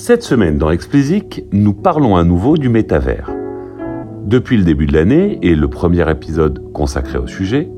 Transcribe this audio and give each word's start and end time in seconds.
Cette 0.00 0.22
semaine 0.22 0.58
dans 0.58 0.70
Explicit, 0.70 1.44
nous 1.52 1.74
parlons 1.74 2.14
à 2.14 2.22
nouveau 2.22 2.56
du 2.56 2.68
métavers. 2.68 3.30
Depuis 4.24 4.56
le 4.56 4.62
début 4.62 4.86
de 4.86 4.94
l'année 4.94 5.40
et 5.42 5.56
le 5.56 5.68
premier 5.68 6.08
épisode 6.08 6.72
consacré 6.72 7.18
au 7.18 7.26
sujet, 7.26 7.68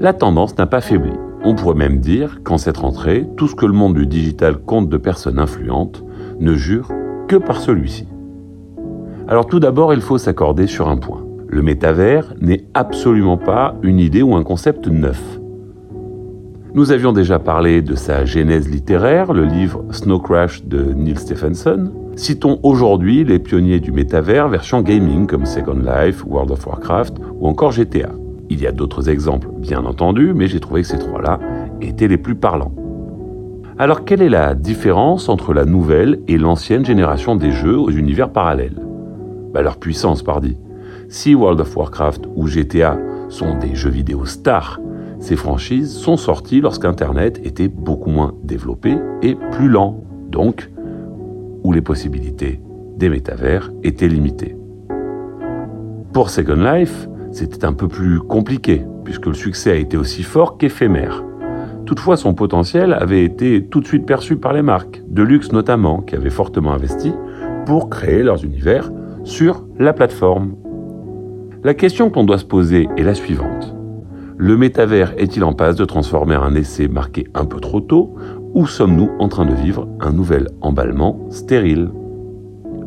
la 0.00 0.14
tendance 0.14 0.56
n'a 0.56 0.66
pas 0.66 0.80
faibli. 0.80 1.12
On 1.44 1.54
pourrait 1.54 1.76
même 1.76 1.98
dire 1.98 2.40
qu'en 2.42 2.56
cette 2.56 2.78
rentrée, 2.78 3.28
tout 3.36 3.46
ce 3.46 3.54
que 3.54 3.66
le 3.66 3.74
monde 3.74 3.94
du 3.94 4.06
digital 4.06 4.56
compte 4.56 4.88
de 4.88 4.96
personnes 4.96 5.38
influentes 5.38 6.02
ne 6.40 6.54
jure 6.54 6.88
que 7.28 7.36
par 7.36 7.60
celui-ci. 7.60 8.08
Alors 9.28 9.46
tout 9.46 9.60
d'abord, 9.60 9.92
il 9.92 10.00
faut 10.00 10.18
s'accorder 10.18 10.66
sur 10.66 10.88
un 10.88 10.96
point. 10.96 11.24
Le 11.46 11.60
métavers 11.60 12.34
n'est 12.40 12.64
absolument 12.72 13.36
pas 13.36 13.76
une 13.82 14.00
idée 14.00 14.22
ou 14.22 14.34
un 14.34 14.42
concept 14.42 14.88
neuf. 14.88 15.39
Nous 16.72 16.92
avions 16.92 17.12
déjà 17.12 17.40
parlé 17.40 17.82
de 17.82 17.96
sa 17.96 18.24
genèse 18.24 18.70
littéraire, 18.70 19.32
le 19.32 19.44
livre 19.44 19.84
Snow 19.90 20.20
Crash 20.20 20.64
de 20.64 20.92
Neil 20.94 21.16
Stephenson. 21.16 21.90
Citons 22.14 22.60
aujourd'hui 22.62 23.24
les 23.24 23.40
pionniers 23.40 23.80
du 23.80 23.90
métavers 23.90 24.48
version 24.48 24.80
gaming 24.80 25.26
comme 25.26 25.46
Second 25.46 25.82
Life, 25.84 26.24
World 26.24 26.52
of 26.52 26.64
Warcraft 26.64 27.16
ou 27.40 27.48
encore 27.48 27.72
GTA. 27.72 28.10
Il 28.50 28.60
y 28.60 28.68
a 28.68 28.72
d'autres 28.72 29.08
exemples, 29.08 29.48
bien 29.58 29.84
entendu, 29.84 30.32
mais 30.32 30.46
j'ai 30.46 30.60
trouvé 30.60 30.82
que 30.82 30.86
ces 30.86 30.98
trois-là 30.98 31.40
étaient 31.80 32.06
les 32.06 32.18
plus 32.18 32.36
parlants. 32.36 32.72
Alors 33.76 34.04
quelle 34.04 34.22
est 34.22 34.28
la 34.28 34.54
différence 34.54 35.28
entre 35.28 35.52
la 35.52 35.64
nouvelle 35.64 36.20
et 36.28 36.38
l'ancienne 36.38 36.84
génération 36.84 37.34
des 37.34 37.50
jeux 37.50 37.78
aux 37.78 37.90
univers 37.90 38.30
parallèles? 38.30 38.80
Bah, 39.52 39.62
Leur 39.62 39.78
puissance, 39.78 40.22
pardi. 40.22 40.56
Si 41.08 41.34
World 41.34 41.60
of 41.60 41.76
Warcraft 41.76 42.28
ou 42.36 42.46
GTA 42.46 42.96
sont 43.28 43.58
des 43.58 43.74
jeux 43.74 43.90
vidéo 43.90 44.24
stars 44.24 44.78
ces 45.20 45.36
franchises 45.36 45.92
sont 45.92 46.16
sorties 46.16 46.62
lorsqu'Internet 46.62 47.40
était 47.44 47.68
beaucoup 47.68 48.10
moins 48.10 48.34
développé 48.42 48.96
et 49.22 49.36
plus 49.52 49.68
lent, 49.68 50.02
donc 50.30 50.70
où 51.62 51.72
les 51.72 51.82
possibilités 51.82 52.60
des 52.96 53.10
métavers 53.10 53.70
étaient 53.82 54.08
limitées. 54.08 54.56
Pour 56.14 56.30
Second 56.30 56.56
Life, 56.56 57.06
c'était 57.32 57.66
un 57.66 57.74
peu 57.74 57.86
plus 57.86 58.18
compliqué, 58.18 58.82
puisque 59.04 59.26
le 59.26 59.34
succès 59.34 59.70
a 59.70 59.76
été 59.76 59.96
aussi 59.96 60.22
fort 60.22 60.56
qu'éphémère. 60.56 61.22
Toutefois, 61.84 62.16
son 62.16 62.34
potentiel 62.34 62.94
avait 62.94 63.24
été 63.24 63.64
tout 63.64 63.80
de 63.80 63.86
suite 63.86 64.06
perçu 64.06 64.36
par 64.36 64.54
les 64.54 64.62
marques, 64.62 65.02
de 65.06 65.22
luxe 65.22 65.52
notamment, 65.52 66.00
qui 66.00 66.16
avaient 66.16 66.30
fortement 66.30 66.72
investi 66.72 67.12
pour 67.66 67.90
créer 67.90 68.22
leurs 68.22 68.44
univers 68.44 68.90
sur 69.24 69.66
la 69.78 69.92
plateforme. 69.92 70.56
La 71.62 71.74
question 71.74 72.08
qu'on 72.10 72.24
doit 72.24 72.38
se 72.38 72.44
poser 72.46 72.88
est 72.96 73.02
la 73.02 73.14
suivante. 73.14 73.79
Le 74.42 74.56
métavers 74.56 75.12
est-il 75.18 75.44
en 75.44 75.52
passe 75.52 75.76
de 75.76 75.84
transformer 75.84 76.34
un 76.34 76.54
essai 76.54 76.88
marqué 76.88 77.26
un 77.34 77.44
peu 77.44 77.60
trop 77.60 77.80
tôt 77.80 78.14
ou 78.54 78.66
sommes-nous 78.66 79.10
en 79.18 79.28
train 79.28 79.44
de 79.44 79.52
vivre 79.52 79.86
un 80.00 80.12
nouvel 80.12 80.46
emballement 80.62 81.26
stérile? 81.28 81.90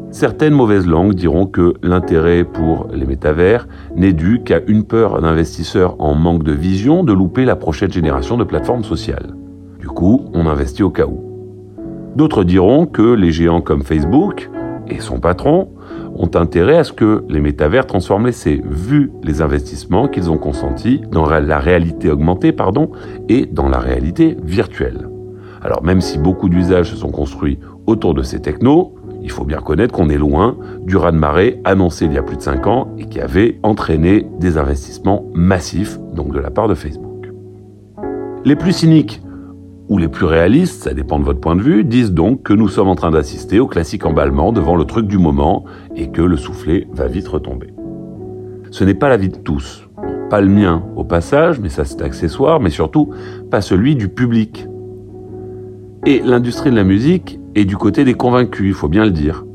Certaines 0.09 0.55
mauvaises 0.55 0.87
langues 0.87 1.13
diront 1.13 1.45
que 1.45 1.75
l'intérêt 1.83 2.43
pour 2.43 2.87
les 2.91 3.05
métavers 3.05 3.67
n'est 3.95 4.13
dû 4.13 4.41
qu'à 4.43 4.61
une 4.65 4.83
peur 4.83 5.21
d'investisseurs 5.21 5.95
en 5.99 6.15
manque 6.15 6.41
de 6.41 6.53
vision 6.53 7.03
de 7.03 7.13
louper 7.13 7.45
la 7.45 7.55
prochaine 7.55 7.91
génération 7.91 8.35
de 8.35 8.45
plateformes 8.45 8.83
sociales. 8.83 9.35
Du 9.79 9.89
coup, 9.89 10.25
on 10.33 10.47
investit 10.47 10.81
au 10.81 10.89
cas 10.89 11.05
où. 11.05 11.21
D'autres 12.15 12.45
diront 12.45 12.87
que 12.87 13.13
les 13.13 13.29
géants 13.29 13.61
comme 13.61 13.83
Facebook 13.83 14.49
et 14.87 14.99
son 14.99 15.19
patron 15.19 15.69
ont 16.15 16.29
intérêt 16.35 16.77
à 16.77 16.83
ce 16.83 16.93
que 16.93 17.23
les 17.29 17.39
métavers 17.39 17.85
transforment 17.85 18.27
l'essai, 18.27 18.61
vu 18.63 19.11
les 19.23 19.41
investissements 19.41 20.07
qu'ils 20.07 20.29
ont 20.29 20.37
consentis 20.37 21.01
dans 21.11 21.27
la 21.27 21.59
réalité 21.59 22.09
augmentée 22.09 22.51
pardon, 22.51 22.91
et 23.29 23.45
dans 23.45 23.69
la 23.69 23.79
réalité 23.79 24.37
virtuelle. 24.43 25.07
Alors 25.61 25.83
même 25.83 26.01
si 26.01 26.17
beaucoup 26.17 26.49
d'usages 26.49 26.91
se 26.91 26.97
sont 26.97 27.11
construits 27.11 27.59
autour 27.87 28.13
de 28.13 28.21
ces 28.21 28.41
technos, 28.41 28.95
il 29.21 29.31
faut 29.31 29.45
bien 29.45 29.59
reconnaître 29.59 29.93
qu'on 29.93 30.09
est 30.09 30.17
loin 30.17 30.57
du 30.81 30.97
raz-de-marée 30.97 31.61
annoncé 31.63 32.05
il 32.05 32.13
y 32.13 32.17
a 32.17 32.23
plus 32.23 32.35
de 32.35 32.41
5 32.41 32.67
ans 32.67 32.89
et 32.97 33.05
qui 33.05 33.21
avait 33.21 33.59
entraîné 33.63 34.27
des 34.39 34.57
investissements 34.57 35.25
massifs 35.33 35.97
donc 36.13 36.33
de 36.33 36.39
la 36.39 36.51
part 36.51 36.67
de 36.67 36.75
Facebook. 36.75 37.31
Les 38.43 38.57
plus 38.57 38.73
cyniques 38.73 39.21
ou 39.89 39.97
les 39.97 40.07
plus 40.07 40.25
réalistes, 40.25 40.83
ça 40.83 40.93
dépend 40.93 41.19
de 41.19 41.25
votre 41.25 41.39
point 41.39 41.55
de 41.55 41.61
vue, 41.61 41.83
disent 41.83 42.13
donc 42.13 42.43
que 42.43 42.53
nous 42.53 42.67
sommes 42.67 42.87
en 42.87 42.95
train 42.95 43.11
d'assister 43.11 43.59
au 43.59 43.67
classique 43.67 44.05
emballement 44.05 44.51
devant 44.51 44.75
le 44.75 44.85
truc 44.85 45.07
du 45.07 45.17
moment 45.17 45.65
et 45.95 46.09
que 46.09 46.21
le 46.21 46.37
soufflet 46.37 46.87
va 46.93 47.07
vite 47.07 47.27
retomber. 47.27 47.73
Ce 48.71 48.83
n'est 48.83 48.93
pas 48.93 49.09
l'avis 49.09 49.29
de 49.29 49.37
tous. 49.37 49.87
Pas 50.29 50.41
le 50.41 50.47
mien 50.47 50.83
au 50.95 51.03
passage, 51.03 51.59
mais 51.59 51.69
ça 51.69 51.85
c'est 51.85 52.01
accessoire, 52.01 52.59
mais 52.59 52.69
surtout 52.69 53.09
pas 53.51 53.61
celui 53.61 53.95
du 53.95 54.07
public. 54.07 54.67
Et 56.05 56.21
l'industrie 56.23 56.71
de 56.71 56.75
la 56.75 56.83
musique 56.83 57.39
est 57.55 57.65
du 57.65 57.77
côté 57.77 58.03
des 58.03 58.13
convaincus, 58.13 58.67
il 58.67 58.73
faut 58.73 58.89
bien 58.89 59.05
le 59.05 59.11
dire. 59.11 59.45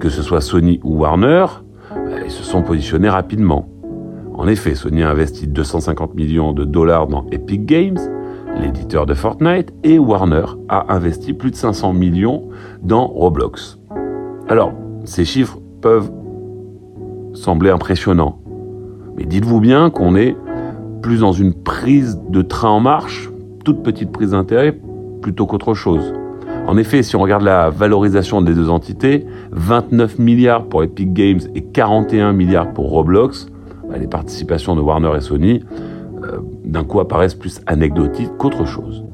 Que 0.00 0.08
ce 0.08 0.22
soit 0.22 0.40
Sony 0.40 0.80
ou 0.82 0.98
Warner, 0.98 1.46
bah, 1.90 2.18
ils 2.24 2.30
se 2.30 2.42
sont 2.42 2.62
positionnés 2.62 3.08
rapidement. 3.08 3.68
En 4.34 4.48
effet, 4.48 4.74
Sony 4.74 5.02
a 5.02 5.10
investi 5.10 5.46
250 5.46 6.14
millions 6.14 6.52
de 6.52 6.64
dollars 6.64 7.06
dans 7.06 7.26
Epic 7.30 7.64
Games, 7.64 7.98
l'éditeur 8.60 9.06
de 9.06 9.14
Fortnite, 9.14 9.72
et 9.84 9.98
Warner 9.98 10.44
a 10.68 10.92
investi 10.94 11.32
plus 11.32 11.50
de 11.50 11.56
500 11.56 11.92
millions 11.92 12.48
dans 12.82 13.06
Roblox. 13.06 13.78
Alors, 14.48 14.72
ces 15.04 15.24
chiffres 15.24 15.58
peuvent 15.80 16.10
sembler 17.34 17.70
impressionnants, 17.70 18.40
mais 19.16 19.24
dites-vous 19.24 19.60
bien 19.60 19.90
qu'on 19.90 20.16
est 20.16 20.36
plus 21.02 21.20
dans 21.20 21.32
une 21.32 21.54
prise 21.54 22.20
de 22.28 22.42
train 22.42 22.70
en 22.70 22.80
marche, 22.80 23.30
toute 23.64 23.82
petite 23.82 24.10
prise 24.10 24.30
d'intérêt, 24.30 24.78
plutôt 25.22 25.46
qu'autre 25.46 25.74
chose. 25.74 26.12
En 26.66 26.76
effet, 26.76 27.02
si 27.02 27.14
on 27.14 27.20
regarde 27.20 27.42
la 27.42 27.70
valorisation 27.70 28.42
des 28.42 28.54
deux 28.54 28.70
entités, 28.70 29.24
29 29.52 30.18
milliards 30.18 30.64
pour 30.64 30.82
Epic 30.82 31.12
Games 31.12 31.40
et 31.54 31.62
41 31.62 32.32
milliards 32.32 32.72
pour 32.72 32.90
Roblox, 32.90 33.46
bah, 33.88 33.98
les 33.98 34.08
participations 34.08 34.74
de 34.74 34.80
Warner 34.80 35.12
et 35.16 35.20
Sony 35.20 35.62
d'un 36.66 36.84
coup 36.84 37.00
apparaissent 37.00 37.34
plus 37.34 37.60
anecdotiques 37.66 38.36
qu'autre 38.38 38.66
chose. 38.66 39.04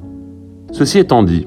Ceci 0.73 0.99
étant 0.99 1.23
dit, 1.23 1.47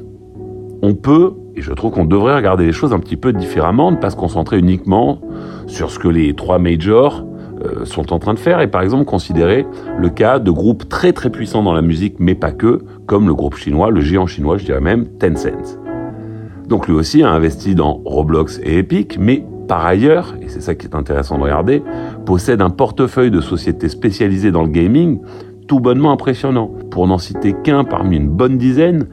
on 0.81 0.93
peut, 0.93 1.33
et 1.55 1.61
je 1.61 1.73
trouve 1.73 1.91
qu'on 1.91 2.05
devrait 2.05 2.35
regarder 2.35 2.65
les 2.65 2.71
choses 2.71 2.93
un 2.93 2.99
petit 2.99 3.17
peu 3.17 3.33
différemment, 3.33 3.91
ne 3.91 3.97
pas 3.97 4.11
se 4.11 4.15
concentrer 4.15 4.59
uniquement 4.59 5.19
sur 5.67 5.89
ce 5.89 5.99
que 5.99 6.07
les 6.07 6.33
trois 6.35 6.59
majors 6.59 7.25
euh, 7.63 7.85
sont 7.85 8.13
en 8.13 8.19
train 8.19 8.33
de 8.33 8.39
faire, 8.39 8.61
et 8.61 8.67
par 8.67 8.81
exemple 8.81 9.05
considérer 9.05 9.65
le 9.97 10.09
cas 10.09 10.39
de 10.39 10.51
groupes 10.51 10.87
très 10.87 11.11
très 11.11 11.29
puissants 11.29 11.63
dans 11.63 11.73
la 11.73 11.81
musique, 11.81 12.17
mais 12.19 12.35
pas 12.35 12.51
que, 12.51 12.83
comme 13.07 13.27
le 13.27 13.33
groupe 13.33 13.55
chinois, 13.55 13.89
le 13.89 14.01
géant 14.01 14.27
chinois, 14.27 14.57
je 14.57 14.65
dirais 14.65 14.81
même 14.81 15.07
Tencent. 15.17 15.79
Donc 16.67 16.87
lui 16.87 16.93
aussi 16.93 17.23
a 17.23 17.29
investi 17.29 17.75
dans 17.75 18.01
Roblox 18.05 18.59
et 18.63 18.79
Epic, 18.79 19.17
mais 19.19 19.43
par 19.67 19.85
ailleurs, 19.85 20.35
et 20.41 20.49
c'est 20.49 20.61
ça 20.61 20.75
qui 20.75 20.85
est 20.85 20.95
intéressant 20.95 21.37
de 21.37 21.43
regarder, 21.43 21.81
possède 22.25 22.61
un 22.61 22.69
portefeuille 22.69 23.31
de 23.31 23.41
sociétés 23.41 23.89
spécialisées 23.89 24.51
dans 24.51 24.61
le 24.61 24.69
gaming 24.69 25.19
tout 25.67 25.79
bonnement 25.79 26.11
impressionnant. 26.11 26.71
Pour 26.91 27.07
n'en 27.07 27.17
citer 27.17 27.53
qu'un 27.53 27.83
parmi 27.83 28.17
une 28.17 28.29
bonne 28.29 28.57
dizaine, 28.57 29.07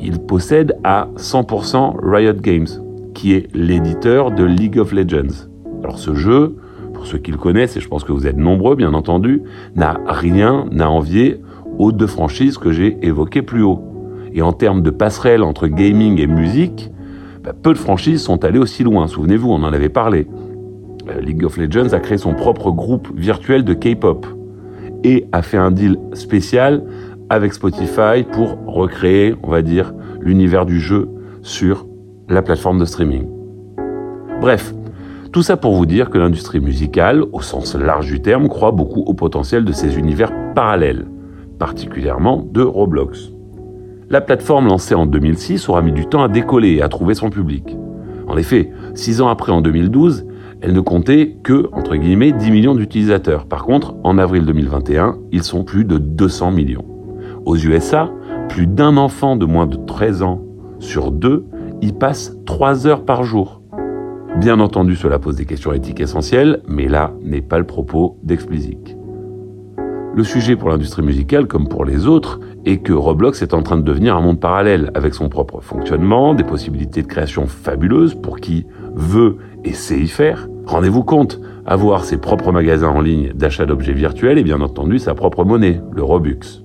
il 0.00 0.20
possède 0.20 0.76
à 0.84 1.08
100% 1.16 1.96
Riot 2.02 2.34
Games, 2.34 2.66
qui 3.14 3.32
est 3.32 3.48
l'éditeur 3.54 4.30
de 4.30 4.44
League 4.44 4.78
of 4.78 4.92
Legends. 4.92 5.48
Alors 5.82 5.98
ce 5.98 6.14
jeu, 6.14 6.56
pour 6.94 7.06
ceux 7.06 7.18
qui 7.18 7.30
le 7.30 7.36
connaissent, 7.36 7.76
et 7.76 7.80
je 7.80 7.88
pense 7.88 8.04
que 8.04 8.12
vous 8.12 8.26
êtes 8.26 8.36
nombreux 8.36 8.76
bien 8.76 8.94
entendu, 8.94 9.42
n'a 9.74 9.98
rien 10.06 10.66
à 10.78 10.88
envier 10.88 11.40
aux 11.78 11.92
deux 11.92 12.06
franchises 12.06 12.58
que 12.58 12.72
j'ai 12.72 12.98
évoquées 13.02 13.42
plus 13.42 13.62
haut. 13.62 13.82
Et 14.32 14.42
en 14.42 14.52
termes 14.52 14.82
de 14.82 14.90
passerelle 14.90 15.42
entre 15.42 15.66
gaming 15.68 16.20
et 16.20 16.26
musique, 16.26 16.90
bah, 17.42 17.52
peu 17.60 17.72
de 17.72 17.78
franchises 17.78 18.22
sont 18.22 18.44
allées 18.44 18.58
aussi 18.58 18.84
loin. 18.84 19.06
Souvenez-vous, 19.06 19.50
on 19.50 19.62
en 19.62 19.72
avait 19.72 19.88
parlé. 19.88 20.26
Euh, 21.08 21.20
League 21.20 21.44
of 21.44 21.56
Legends 21.56 21.92
a 21.92 22.00
créé 22.00 22.18
son 22.18 22.34
propre 22.34 22.70
groupe 22.70 23.08
virtuel 23.16 23.64
de 23.64 23.74
K-pop 23.74 24.26
et 25.04 25.26
a 25.32 25.42
fait 25.42 25.56
un 25.56 25.70
deal 25.70 25.98
spécial 26.12 26.82
avec 27.30 27.52
Spotify 27.52 28.24
pour 28.32 28.58
recréer, 28.66 29.34
on 29.42 29.50
va 29.50 29.62
dire, 29.62 29.92
l'univers 30.20 30.66
du 30.66 30.80
jeu 30.80 31.08
sur 31.42 31.86
la 32.28 32.42
plateforme 32.42 32.78
de 32.78 32.84
streaming. 32.84 33.26
Bref, 34.40 34.74
tout 35.32 35.42
ça 35.42 35.56
pour 35.56 35.74
vous 35.74 35.86
dire 35.86 36.10
que 36.10 36.18
l'industrie 36.18 36.60
musicale, 36.60 37.22
au 37.32 37.40
sens 37.40 37.74
large 37.74 38.06
du 38.06 38.20
terme, 38.20 38.48
croit 38.48 38.72
beaucoup 38.72 39.00
au 39.00 39.14
potentiel 39.14 39.64
de 39.64 39.72
ces 39.72 39.98
univers 39.98 40.32
parallèles, 40.54 41.06
particulièrement 41.58 42.46
de 42.50 42.62
Roblox. 42.62 43.30
La 44.08 44.22
plateforme 44.22 44.68
lancée 44.68 44.94
en 44.94 45.04
2006 45.04 45.68
aura 45.68 45.82
mis 45.82 45.92
du 45.92 46.06
temps 46.06 46.22
à 46.22 46.28
décoller 46.28 46.76
et 46.76 46.82
à 46.82 46.88
trouver 46.88 47.14
son 47.14 47.28
public. 47.28 47.76
En 48.26 48.38
effet, 48.38 48.70
six 48.94 49.20
ans 49.20 49.28
après, 49.28 49.52
en 49.52 49.60
2012, 49.60 50.24
elle 50.60 50.72
ne 50.72 50.80
comptait 50.80 51.36
que, 51.42 51.68
entre 51.72 51.96
guillemets, 51.96 52.32
10 52.32 52.50
millions 52.50 52.74
d'utilisateurs. 52.74 53.46
Par 53.46 53.64
contre, 53.64 53.94
en 54.02 54.18
avril 54.18 54.44
2021, 54.44 55.18
ils 55.30 55.44
sont 55.44 55.64
plus 55.64 55.84
de 55.84 55.98
200 55.98 56.50
millions. 56.50 56.84
Aux 57.44 57.56
USA, 57.56 58.10
plus 58.48 58.66
d'un 58.66 58.96
enfant 58.96 59.36
de 59.36 59.46
moins 59.46 59.66
de 59.66 59.76
13 59.76 60.22
ans 60.22 60.42
sur 60.80 61.12
deux 61.12 61.46
y 61.80 61.92
passe 61.92 62.36
3 62.46 62.86
heures 62.86 63.04
par 63.04 63.22
jour. 63.22 63.62
Bien 64.40 64.60
entendu, 64.60 64.96
cela 64.96 65.18
pose 65.18 65.36
des 65.36 65.46
questions 65.46 65.72
éthiques 65.72 66.00
essentielles, 66.00 66.62
mais 66.68 66.88
là 66.88 67.12
n'est 67.22 67.40
pas 67.40 67.58
le 67.58 67.66
propos 67.66 68.18
d'Explicit. 68.22 68.97
Le 70.14 70.24
sujet 70.24 70.56
pour 70.56 70.68
l'industrie 70.68 71.02
musicale, 71.02 71.46
comme 71.46 71.68
pour 71.68 71.84
les 71.84 72.06
autres, 72.06 72.40
et 72.64 72.78
que 72.78 72.92
Roblox 72.92 73.40
est 73.42 73.54
en 73.54 73.62
train 73.62 73.76
de 73.76 73.82
devenir 73.82 74.16
un 74.16 74.20
monde 74.20 74.40
parallèle 74.40 74.90
avec 74.94 75.14
son 75.14 75.28
propre 75.28 75.60
fonctionnement, 75.60 76.34
des 76.34 76.44
possibilités 76.44 77.02
de 77.02 77.06
création 77.06 77.46
fabuleuses 77.46 78.14
pour 78.14 78.40
qui 78.40 78.66
veut 78.94 79.36
et 79.64 79.72
sait 79.72 79.98
y 79.98 80.08
faire. 80.08 80.48
Rendez-vous 80.66 81.04
compte, 81.04 81.40
avoir 81.66 82.04
ses 82.04 82.18
propres 82.18 82.50
magasins 82.50 82.88
en 82.88 83.00
ligne 83.00 83.32
d'achat 83.32 83.64
d'objets 83.64 83.92
virtuels 83.92 84.38
et 84.38 84.42
bien 84.42 84.60
entendu 84.60 84.98
sa 84.98 85.14
propre 85.14 85.44
monnaie, 85.44 85.80
le 85.92 86.02
Robux. 86.02 86.62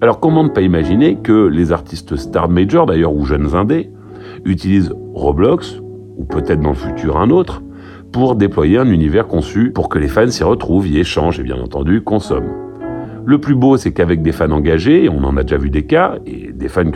Alors 0.00 0.20
comment 0.20 0.44
ne 0.44 0.48
pas 0.48 0.62
imaginer 0.62 1.16
que 1.16 1.46
les 1.46 1.72
artistes 1.72 2.16
star 2.16 2.48
major 2.48 2.86
d'ailleurs 2.86 3.14
ou 3.14 3.24
jeunes 3.24 3.54
indés 3.54 3.90
utilisent 4.44 4.94
Roblox, 5.14 5.80
ou 6.16 6.24
peut-être 6.24 6.60
dans 6.60 6.70
le 6.70 6.74
futur 6.74 7.18
un 7.18 7.30
autre, 7.30 7.62
pour 8.12 8.34
déployer 8.34 8.78
un 8.78 8.90
univers 8.90 9.26
conçu 9.26 9.70
pour 9.70 9.88
que 9.88 9.98
les 9.98 10.08
fans 10.08 10.30
s'y 10.30 10.44
retrouvent, 10.44 10.86
y 10.88 10.98
échangent 10.98 11.40
et 11.40 11.42
bien 11.42 11.60
entendu 11.60 12.02
consomment. 12.02 12.52
Le 13.24 13.38
plus 13.38 13.54
beau, 13.54 13.76
c'est 13.76 13.92
qu'avec 13.92 14.22
des 14.22 14.32
fans 14.32 14.50
engagés, 14.50 15.08
on 15.08 15.22
en 15.24 15.36
a 15.36 15.42
déjà 15.42 15.58
vu 15.58 15.70
des 15.70 15.84
cas, 15.84 16.16
et 16.26 16.52
des 16.52 16.68
fans 16.68 16.90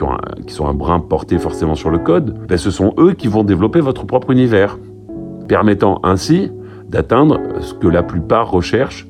qui, 0.46 0.55
sont 0.55 0.66
un 0.66 0.75
brin 0.75 0.99
porté 0.99 1.38
forcément 1.38 1.75
sur 1.75 1.90
le 1.90 1.99
code, 1.99 2.46
ben 2.49 2.56
ce 2.56 2.70
sont 2.70 2.94
eux 2.99 3.12
qui 3.12 3.28
vont 3.28 3.44
développer 3.44 3.81
votre 3.81 4.06
propre 4.06 4.31
univers, 4.31 4.78
permettant 5.49 6.00
ainsi 6.02 6.50
d'atteindre 6.88 7.40
ce 7.60 7.75
que 7.75 7.88
la 7.88 8.02
plupart 8.02 8.50
recherchent, 8.50 9.06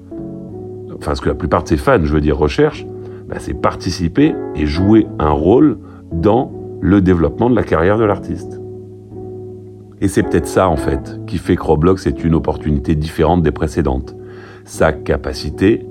enfin 0.97 1.15
ce 1.15 1.21
que 1.21 1.29
la 1.29 1.35
plupart 1.35 1.63
de 1.63 1.69
ces 1.69 1.77
fans, 1.77 2.03
je 2.03 2.13
veux 2.13 2.21
dire, 2.21 2.37
recherchent, 2.37 2.85
ben 3.29 3.37
c'est 3.39 3.55
participer 3.55 4.35
et 4.55 4.67
jouer 4.67 5.07
un 5.19 5.31
rôle 5.31 5.79
dans 6.13 6.53
le 6.81 7.01
développement 7.01 7.49
de 7.49 7.55
la 7.55 7.63
carrière 7.63 7.97
de 7.97 8.05
l'artiste. 8.05 8.61
Et 10.05 10.09
c'est 10.09 10.23
peut-être 10.23 10.47
ça, 10.47 10.69
en 10.69 10.77
fait, 10.77 11.19
qui 11.27 11.39
fait 11.39 11.57
que 11.57 11.63
Roblox 11.63 12.07
est 12.07 12.23
une 12.25 12.35
opportunité 12.35 12.95
différente 12.95 13.43
des 13.43 13.53
précédentes. 13.53 14.15
Sa 14.67 14.93
capacité 14.93 15.87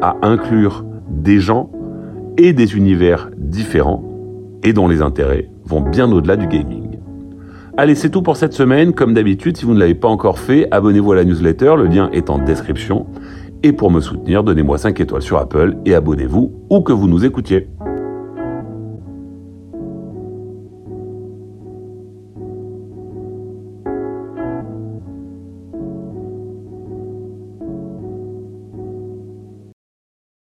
à 0.00 0.18
inclure 0.22 0.84
des 1.10 1.40
gens 1.40 1.72
et 2.38 2.52
des 2.52 2.76
univers 2.76 3.28
différents 3.36 4.04
et 4.62 4.72
dont 4.72 4.86
les 4.86 5.02
intérêts 5.02 5.50
vont 5.64 5.80
bien 5.80 6.12
au-delà 6.12 6.36
du 6.36 6.46
gaming. 6.46 7.00
Allez, 7.76 7.96
c'est 7.96 8.10
tout 8.10 8.22
pour 8.22 8.36
cette 8.36 8.52
semaine. 8.52 8.92
Comme 8.92 9.14
d'habitude, 9.14 9.56
si 9.56 9.64
vous 9.64 9.74
ne 9.74 9.80
l'avez 9.80 9.96
pas 9.96 10.06
encore 10.06 10.38
fait, 10.38 10.68
abonnez-vous 10.70 11.10
à 11.10 11.16
la 11.16 11.24
newsletter, 11.24 11.74
le 11.76 11.86
lien 11.86 12.08
est 12.12 12.30
en 12.30 12.38
description. 12.38 13.06
Et 13.64 13.72
pour 13.72 13.90
me 13.90 14.00
soutenir, 14.00 14.44
donnez-moi 14.44 14.78
5 14.78 15.00
étoiles 15.00 15.22
sur 15.22 15.38
Apple 15.38 15.74
et 15.84 15.96
abonnez-vous 15.96 16.52
où 16.70 16.82
que 16.82 16.92
vous 16.92 17.08
nous 17.08 17.24
écoutiez. 17.24 17.66